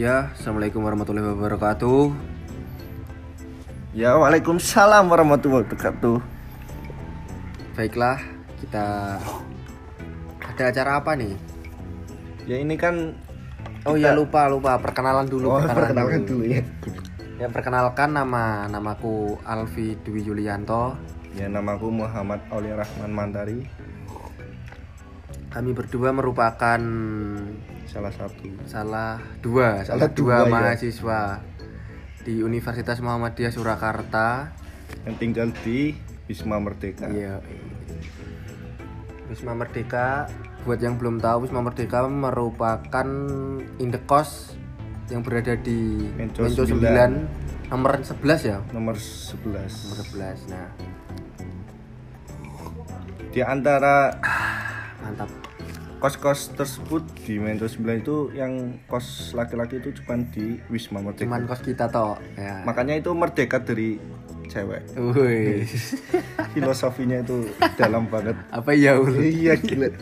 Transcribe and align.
Ya, 0.00 0.32
Assalamualaikum 0.32 0.80
warahmatullahi 0.80 1.28
wabarakatuh. 1.28 2.08
Ya, 3.92 4.16
Waalaikumsalam 4.16 5.04
warahmatullahi 5.12 5.68
wabarakatuh. 5.68 6.24
Baiklah, 7.76 8.16
kita 8.64 9.20
ada 10.40 10.62
acara 10.72 11.04
apa 11.04 11.12
nih? 11.20 11.36
Ya 12.48 12.56
ini 12.64 12.80
kan 12.80 13.12
Oh 13.84 13.92
iya 13.92 14.16
lupa 14.16 14.48
lupa 14.48 14.80
perkenalan 14.80 15.28
dulu. 15.28 15.52
oh, 15.52 15.60
perkenalkan 15.68 16.24
dulu 16.24 16.48
ya. 16.48 16.64
Ya 17.36 17.52
perkenalkan 17.52 18.16
nama 18.16 18.72
namaku 18.72 19.36
Alfi 19.44 20.00
Dwi 20.00 20.24
Yulianto. 20.24 20.96
Ya 21.36 21.44
namaku 21.44 21.92
Muhammad 21.92 22.40
Aulia 22.48 22.80
Rahman 22.80 23.12
Mantari, 23.12 23.68
Kami 25.52 25.76
berdua 25.76 26.08
merupakan 26.16 26.80
salah 27.90 28.14
satu. 28.14 28.46
salah 28.70 29.18
dua 29.42 29.82
salah, 29.82 30.06
Salah 30.06 30.10
dua, 30.14 30.36
dua, 30.40 30.46
ya. 30.46 30.50
mahasiswa 30.50 31.20
di 32.22 32.38
Universitas 32.38 33.02
Muhammadiyah 33.02 33.50
Surakarta. 33.50 34.54
yang 35.06 35.16
tinggal 35.18 35.48
di 35.66 35.96
Wisma 36.26 36.62
Merdeka. 36.62 37.10
Iya. 37.10 37.42
Wisma 39.26 39.54
Merdeka 39.54 40.30
buat 40.62 40.78
yang 40.78 40.98
belum 40.98 41.18
tahu 41.18 41.46
Wisma 41.46 41.62
Merdeka 41.62 42.06
merupakan 42.06 43.08
indekos 43.78 44.54
yang 45.10 45.26
berada 45.26 45.58
di 45.58 46.06
Menco 46.14 46.46
Menco 46.46 46.62
9 46.62 46.78
9, 46.78 47.70
nomor 47.70 47.98
11 47.98 48.46
ya. 48.46 48.58
Nomor 48.70 48.94
Nomor 48.94 48.96
11. 48.98 50.46
11. 50.46 50.50
Nah, 50.54 50.68
Di 53.30 53.40
antara 53.42 54.10
mantap. 55.02 55.49
Kos-kos 56.00 56.56
tersebut 56.56 57.04
di 57.28 57.36
Mentor 57.36 57.68
9 57.68 58.00
itu 58.00 58.16
yang 58.32 58.80
kos 58.88 59.36
laki-laki 59.36 59.84
itu 59.84 59.92
cuma 60.00 60.16
di 60.32 60.56
Wisma 60.72 61.04
Merdeka. 61.04 61.28
Cuman 61.28 61.44
kos 61.44 61.60
kita 61.60 61.92
toh. 61.92 62.16
Ya. 62.40 62.64
Makanya 62.64 62.96
itu 62.96 63.12
merdeka 63.12 63.60
dari 63.60 64.00
cewek. 64.48 64.82
Wih. 64.96 65.68
Filosofinya 66.56 67.20
itu 67.20 67.52
dalam 67.76 68.08
banget. 68.08 68.34
Apa 68.48 68.72
ya? 68.72 68.96
Iya 69.20 69.60
gila. 69.60 69.92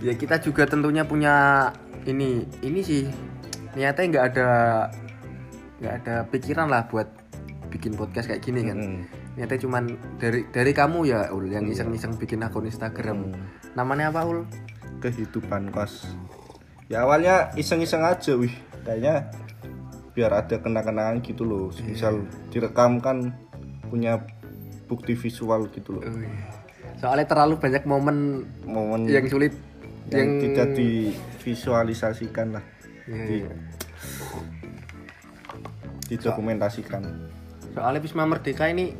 Ya 0.00 0.12
kita 0.16 0.40
juga 0.40 0.64
tentunya 0.64 1.04
punya 1.04 1.68
ini 2.08 2.48
ini 2.64 2.80
sih 2.80 3.04
niatnya 3.76 4.04
nggak 4.16 4.26
ada 4.32 4.48
nggak 5.80 5.94
ada 6.04 6.14
pikiran 6.32 6.68
lah 6.68 6.88
buat 6.88 7.08
bikin 7.74 7.98
podcast 7.98 8.30
kayak 8.30 8.46
gini 8.46 8.70
kan. 8.70 8.78
Mm. 8.78 8.98
Niatnya 9.34 9.58
cuman 9.58 9.84
dari 10.22 10.46
dari 10.54 10.70
kamu 10.70 11.10
ya 11.10 11.34
Ul 11.34 11.50
yang 11.50 11.66
iseng-iseng 11.66 12.14
bikin 12.14 12.46
akun 12.46 12.70
Instagram. 12.70 13.34
Namanya 13.74 14.14
apa 14.14 14.22
Ul? 14.22 14.46
kehidupan 15.04 15.68
kos 15.68 16.08
ya 16.88 17.04
awalnya 17.04 17.52
iseng-iseng 17.60 18.00
aja 18.00 18.32
wih 18.40 18.52
kayaknya 18.88 19.28
biar 20.16 20.32
ada 20.32 20.56
kenang-kenangan 20.56 21.20
gitu 21.20 21.44
loh 21.44 21.68
misal 21.84 22.24
direkam 22.48 23.04
kan 23.04 23.36
punya 23.92 24.24
bukti 24.88 25.12
visual 25.12 25.68
gitu 25.72 26.00
loh 26.00 26.02
Wih. 26.08 26.32
Soalnya 27.00 27.26
terlalu 27.26 27.60
banyak 27.60 27.84
momen 27.84 28.46
momen 28.64 29.10
yang 29.10 29.26
sulit 29.28 29.52
yang, 30.08 30.40
tidak 30.40 30.76
divisualisasikan 30.76 32.60
lah 32.60 32.64
Iya, 33.04 33.24
di, 33.28 33.36
iya. 33.44 33.52
didokumentasikan 36.08 37.04
Soalnya 37.74 38.00
Wisma 38.00 38.24
Merdeka 38.24 38.70
ini 38.70 38.94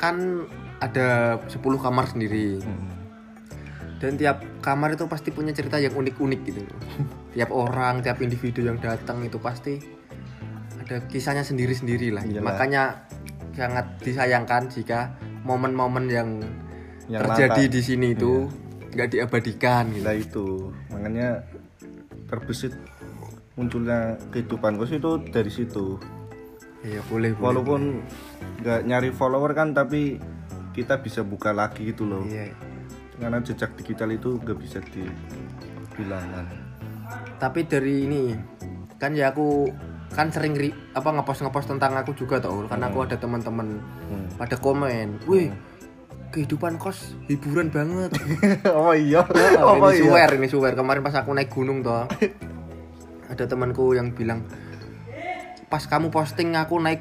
kan 0.00 0.48
ada 0.80 1.38
10 1.46 1.60
kamar 1.78 2.08
sendiri. 2.08 2.58
Hmm. 2.58 2.90
Dan 4.02 4.18
tiap 4.18 4.42
kamar 4.58 4.98
itu 4.98 5.06
pasti 5.06 5.30
punya 5.30 5.54
cerita 5.54 5.78
yang 5.78 5.94
unik-unik 5.94 6.40
gitu 6.42 6.60
loh. 6.66 6.80
tiap 7.36 7.54
orang, 7.54 8.02
tiap 8.02 8.18
individu 8.18 8.66
yang 8.66 8.82
datang 8.82 9.22
itu 9.22 9.38
pasti 9.38 9.78
ada 10.82 11.04
kisahnya 11.06 11.46
sendiri-sendiri 11.46 12.10
lah. 12.10 12.26
Iyalah. 12.26 12.42
Makanya 12.42 12.82
sangat 13.54 13.86
disayangkan 14.02 14.66
jika 14.72 15.14
momen-momen 15.46 16.10
yang, 16.10 16.42
Yang 17.06 17.22
terjadi. 17.30 17.62
Iya. 17.68 17.70
di 17.70 17.80
sini 17.84 18.06
itu 18.16 18.50
nggak 18.92 19.08
diabadikan 19.08 19.84
gitu. 19.92 20.04
Nah 20.04 20.16
itu 20.16 20.46
makanya 20.92 21.28
terbesit 22.28 22.72
munculnya 23.56 24.16
kehidupan 24.32 24.80
kos 24.80 24.92
itu 24.92 25.20
dari 25.28 25.52
situ 25.52 26.00
Iya 26.82 27.00
boleh, 27.06 27.30
walaupun 27.38 28.02
nggak 28.60 28.80
nyari 28.84 29.10
follower 29.10 29.54
kan 29.54 29.70
tapi 29.70 30.18
kita 30.72 30.98
bisa 30.98 31.22
buka 31.22 31.52
lagi 31.52 31.90
gitu 31.90 32.04
loh. 32.04 32.24
Iya. 32.24 32.50
karena 33.12 33.38
jejak 33.38 33.78
digital 33.78 34.10
itu 34.10 34.34
nggak 34.34 34.58
bisa 34.58 34.82
dibilangkan 34.82 36.42
tapi 37.38 37.62
dari 37.62 38.02
ini 38.02 38.34
kan 38.96 39.14
ya 39.14 39.30
aku 39.30 39.70
kan 40.10 40.26
sering 40.28 40.52
ri, 40.52 40.74
apa 40.92 41.06
ngepost 41.08 41.40
ngepost 41.40 41.70
tentang 41.70 41.94
aku 41.94 42.12
juga 42.12 42.42
tau 42.42 42.66
karena 42.66 42.90
aku 42.90 42.98
ada 43.06 43.14
teman-teman 43.14 43.78
Hmm. 44.10 44.26
pada 44.34 44.58
komen 44.58 45.22
wih 45.24 45.54
kehidupan 46.32 46.80
kos 46.80 47.12
hiburan 47.28 47.68
banget. 47.68 48.10
Oh 48.72 48.90
iya. 48.90 49.20
Oh, 49.62 49.76
oh 49.78 49.92
ini 49.92 50.00
iya. 50.00 50.02
suwer 50.02 50.30
ini 50.32 50.46
suwer. 50.48 50.72
Kemarin 50.72 51.04
pas 51.04 51.14
aku 51.14 51.30
naik 51.30 51.52
gunung 51.52 51.84
toh 51.84 52.08
ada 53.28 53.44
temanku 53.46 53.92
yang 53.92 54.10
bilang 54.12 54.42
pas 55.72 55.88
kamu 55.88 56.12
posting 56.12 56.52
aku 56.52 56.76
naik 56.76 57.00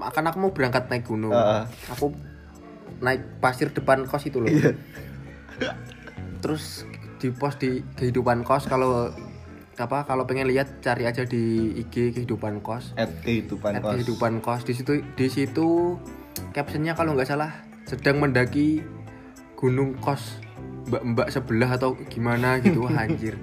akan 0.00 0.32
aku 0.32 0.36
mau 0.40 0.52
berangkat 0.56 0.88
naik 0.88 1.04
gunung. 1.04 1.36
Ah. 1.36 1.68
aku 1.92 2.16
naik 3.04 3.20
pasir 3.44 3.68
depan 3.68 4.08
kos 4.08 4.24
itu 4.24 4.40
loh. 4.40 4.48
Iya. 4.48 4.72
terus 6.40 6.88
di 7.20 7.28
post 7.34 7.60
di 7.60 7.84
kehidupan 7.98 8.46
kos 8.46 8.70
kalau 8.70 9.10
apa 9.74 10.06
kalau 10.06 10.22
pengen 10.22 10.46
lihat 10.48 10.80
cari 10.80 11.04
aja 11.04 11.28
di 11.28 11.76
IG 11.84 12.16
kehidupan 12.16 12.64
kos. 12.64 12.96
At 12.96 13.12
kehidupan 13.20 13.76
At 13.76 13.84
kos. 13.84 13.92
kehidupan 14.00 14.32
kos. 14.40 14.64
Di 14.64 14.72
situ 14.72 15.04
di 15.12 15.28
situ 15.28 16.00
captionnya 16.56 16.96
kalau 16.96 17.12
nggak 17.12 17.28
salah 17.28 17.52
sedang 17.84 18.24
mendaki 18.24 18.80
gunung 19.58 19.98
kos 20.00 20.40
mbak-mbak 20.88 21.28
sebelah 21.28 21.76
atau 21.76 21.92
gimana 22.08 22.56
gitu. 22.64 22.88
Wah, 22.88 22.96
anjir 23.04 23.36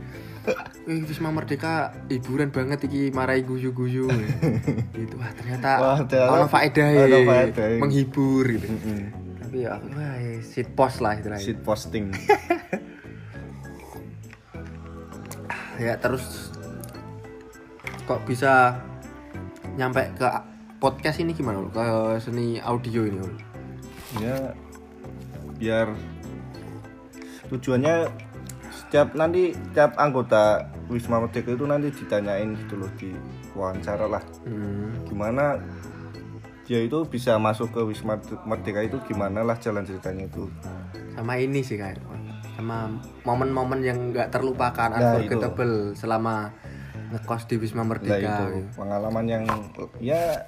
Wih, 0.86 1.02
Wisma 1.04 1.30
Merdeka 1.30 1.90
hiburan 2.08 2.54
banget 2.54 2.86
iki 2.86 3.10
marai 3.10 3.42
guyu-guyu 3.42 4.06
gitu 4.96 5.16
wah 5.18 5.32
ternyata 5.34 5.72
Wah, 5.82 6.00
ternyata 6.06 6.32
ono 6.32 6.46
faedah 6.46 6.88
faedahe. 7.26 7.78
menghibur 7.82 8.46
gitu 8.46 8.70
Mm-mm. 8.70 9.02
tapi 9.42 9.66
ya 9.66 9.82
wah 9.82 10.14
shit 10.42 10.70
post 10.74 11.02
lah 11.02 11.18
istilahnya 11.18 11.42
Shit 11.42 11.60
posting 11.62 12.14
ya 15.76 15.98
terus 15.98 16.54
kok 18.06 18.22
bisa 18.24 18.80
nyampe 19.76 20.08
ke 20.16 20.28
podcast 20.78 21.20
ini 21.20 21.34
gimana 21.34 21.60
Ul? 21.60 21.74
ke 21.74 21.84
seni 22.22 22.62
audio 22.62 23.04
ini 23.04 23.18
Ul? 23.20 23.34
ya 24.22 24.54
biar 25.58 25.92
tujuannya 27.50 27.96
setiap 28.86 29.14
nanti 29.14 29.52
setiap 29.52 29.98
anggota 29.98 30.62
Wisma 30.86 31.18
Merdeka 31.18 31.50
itu 31.50 31.66
nanti 31.66 31.90
ditanyain 31.92 32.54
gitu 32.56 32.78
loh 32.78 32.90
di 32.96 33.10
wawancara 33.52 34.06
lah. 34.08 34.22
Hmm, 34.44 34.94
gimana 35.04 35.58
dia 36.64 36.80
itu 36.80 37.04
bisa 37.04 37.38
masuk 37.38 37.72
ke 37.72 37.82
Wisma 37.84 38.18
Merdeka 38.44 38.82
itu 38.82 38.98
gimana 39.04 39.42
lah 39.42 39.58
jalan 39.58 39.84
ceritanya 39.84 40.26
itu? 40.26 40.50
Sama 41.12 41.34
ini 41.36 41.62
sih 41.62 41.76
kayak 41.76 42.02
sama 42.56 42.88
momen-momen 43.22 43.82
yang 43.82 44.12
nggak 44.12 44.30
terlupakan 44.30 44.88
Nah, 44.88 45.18
unforgettable 45.18 45.92
selama 45.94 46.54
ngekos 47.12 47.44
di 47.46 47.56
Wisma 47.58 47.82
Nah 47.82 47.88
Merdeka 47.88 48.18
itu. 48.18 48.46
pengalaman 48.74 49.26
yang 49.26 49.44
ya 50.00 50.40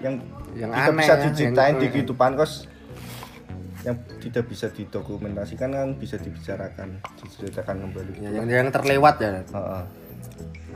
yang 0.00 0.16
Yang 0.50 0.70
tidak 0.72 0.88
aneh 0.88 0.98
bisa 0.98 1.12
ya, 1.12 1.22
diceritain 1.22 1.68
yang- 1.70 1.78
di 1.78 1.86
kehidupan 1.88 2.30
kos 2.34 2.52
yang 3.80 3.96
tidak 4.20 4.44
bisa 4.44 4.68
didokumentasikan 4.68 5.72
kan 5.72 5.88
bisa 5.96 6.20
dibicarakan 6.20 7.00
diceritakan 7.24 7.76
kembali. 7.88 8.12
Ya, 8.20 8.30
yang 8.36 8.48
yang 8.48 8.68
terlewat 8.68 9.16
ya. 9.20 9.40
Heeh. 9.40 9.82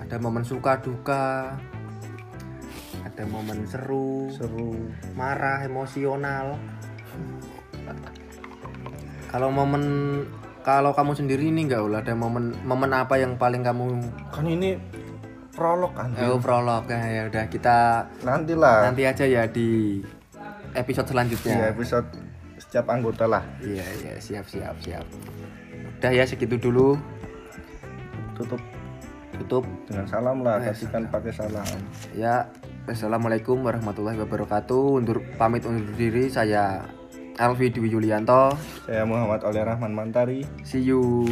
ada 0.01 0.17
momen 0.21 0.45
suka 0.45 0.81
duka. 0.81 1.57
Ada 3.05 3.25
momen 3.29 3.69
seru. 3.69 4.33
Seru. 4.33 4.75
Marah 5.13 5.65
emosional. 5.65 6.57
Kalau 9.29 9.49
momen 9.53 9.85
kalau 10.65 10.97
kamu 10.97 11.13
sendiri 11.13 11.53
ini 11.53 11.69
nggak 11.69 11.83
Ul? 11.85 11.95
ada 12.01 12.17
momen 12.17 12.57
momen 12.65 12.91
apa 12.97 13.21
yang 13.21 13.37
paling 13.37 13.61
kamu 13.61 14.01
kan 14.33 14.49
ini 14.49 14.81
prolog 15.53 15.93
kan? 15.93 16.17
Oh, 16.25 16.41
prolog. 16.41 16.89
Ya 16.89 17.05
ya 17.05 17.23
udah 17.29 17.45
kita 17.53 18.09
nantilah. 18.25 18.89
nanti 18.89 19.05
aja 19.05 19.25
ya 19.29 19.45
di 19.45 20.01
episode 20.75 21.07
di 21.07 21.13
selanjutnya 21.13 21.71
episode 21.71 22.09
setiap 22.75 22.91
anggota 22.91 23.31
lah. 23.31 23.47
Iya 23.63 23.87
iya 24.03 24.19
siap 24.19 24.51
siap 24.51 24.75
siap. 24.83 25.07
Udah 26.03 26.11
ya 26.11 26.27
segitu 26.27 26.59
dulu. 26.59 26.99
Tutup. 28.35 28.59
Tutup. 29.39 29.63
Dengan 29.87 30.11
salam 30.11 30.43
lah 30.43 30.59
Eh, 30.59 30.75
kasihkan 30.75 31.07
pakai 31.07 31.31
salam. 31.31 31.79
Ya 32.19 32.51
assalamualaikum 32.91 33.63
warahmatullahi 33.63 34.19
wabarakatuh. 34.19 34.99
Undur 34.99 35.23
pamit 35.39 35.63
undur 35.63 35.87
diri. 35.95 36.27
Saya 36.27 36.83
Alfi 37.39 37.71
Dwi 37.71 37.95
Yulianto. 37.95 38.59
Saya 38.91 39.07
Muhammad 39.07 39.47
Oleh 39.47 39.63
Rahman 39.63 39.95
Mantari. 39.95 40.43
See 40.67 40.83
you 40.83 41.31